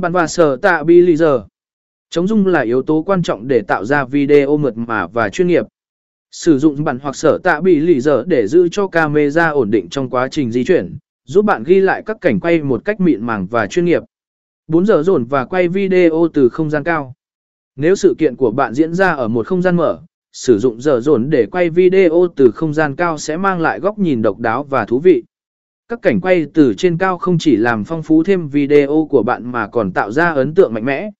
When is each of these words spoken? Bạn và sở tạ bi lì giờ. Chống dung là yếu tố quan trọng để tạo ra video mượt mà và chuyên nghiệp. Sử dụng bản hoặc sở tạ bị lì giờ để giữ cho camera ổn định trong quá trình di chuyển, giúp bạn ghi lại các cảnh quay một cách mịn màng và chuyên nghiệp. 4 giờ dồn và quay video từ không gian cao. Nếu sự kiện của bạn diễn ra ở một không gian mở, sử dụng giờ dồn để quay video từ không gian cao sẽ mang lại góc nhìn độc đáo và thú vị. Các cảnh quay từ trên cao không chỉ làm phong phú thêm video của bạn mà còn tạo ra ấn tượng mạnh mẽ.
Bạn 0.00 0.12
và 0.12 0.26
sở 0.26 0.56
tạ 0.56 0.82
bi 0.82 1.00
lì 1.00 1.16
giờ. 1.16 1.44
Chống 2.10 2.26
dung 2.26 2.46
là 2.46 2.60
yếu 2.60 2.82
tố 2.82 3.02
quan 3.02 3.22
trọng 3.22 3.48
để 3.48 3.62
tạo 3.62 3.84
ra 3.84 4.04
video 4.04 4.56
mượt 4.56 4.76
mà 4.76 5.06
và 5.06 5.28
chuyên 5.28 5.48
nghiệp. 5.48 5.66
Sử 6.30 6.58
dụng 6.58 6.84
bản 6.84 6.98
hoặc 7.02 7.16
sở 7.16 7.38
tạ 7.38 7.60
bị 7.60 7.80
lì 7.80 8.00
giờ 8.00 8.24
để 8.26 8.46
giữ 8.46 8.68
cho 8.68 8.86
camera 8.88 9.48
ổn 9.48 9.70
định 9.70 9.88
trong 9.88 10.10
quá 10.10 10.28
trình 10.28 10.50
di 10.50 10.64
chuyển, 10.64 10.98
giúp 11.24 11.44
bạn 11.44 11.64
ghi 11.64 11.80
lại 11.80 12.02
các 12.06 12.16
cảnh 12.20 12.40
quay 12.40 12.62
một 12.62 12.84
cách 12.84 13.00
mịn 13.00 13.26
màng 13.26 13.46
và 13.46 13.66
chuyên 13.66 13.84
nghiệp. 13.84 14.02
4 14.68 14.86
giờ 14.86 15.02
dồn 15.02 15.24
và 15.24 15.44
quay 15.44 15.68
video 15.68 16.28
từ 16.34 16.48
không 16.48 16.70
gian 16.70 16.84
cao. 16.84 17.14
Nếu 17.76 17.94
sự 17.94 18.14
kiện 18.18 18.36
của 18.36 18.50
bạn 18.50 18.74
diễn 18.74 18.94
ra 18.94 19.12
ở 19.12 19.28
một 19.28 19.46
không 19.46 19.62
gian 19.62 19.76
mở, 19.76 20.00
sử 20.32 20.58
dụng 20.58 20.80
giờ 20.80 21.00
dồn 21.00 21.30
để 21.30 21.46
quay 21.52 21.70
video 21.70 22.26
từ 22.36 22.50
không 22.50 22.74
gian 22.74 22.96
cao 22.96 23.18
sẽ 23.18 23.36
mang 23.36 23.60
lại 23.60 23.80
góc 23.80 23.98
nhìn 23.98 24.22
độc 24.22 24.38
đáo 24.38 24.64
và 24.64 24.84
thú 24.84 24.98
vị. 24.98 25.24
Các 25.88 26.02
cảnh 26.02 26.20
quay 26.20 26.46
từ 26.54 26.74
trên 26.74 26.98
cao 26.98 27.18
không 27.18 27.38
chỉ 27.38 27.56
làm 27.56 27.84
phong 27.84 28.02
phú 28.02 28.22
thêm 28.22 28.48
video 28.48 29.06
của 29.10 29.22
bạn 29.22 29.52
mà 29.52 29.66
còn 29.66 29.92
tạo 29.92 30.10
ra 30.10 30.30
ấn 30.30 30.54
tượng 30.54 30.74
mạnh 30.74 30.84
mẽ. 30.84 31.10